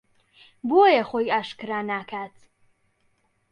بۆیە 0.69 1.03
خۆی 1.09 1.31
ئاشکرا 1.33 1.79
ناکات 1.89 2.35